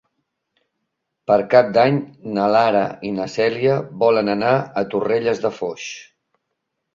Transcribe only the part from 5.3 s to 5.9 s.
de Foix.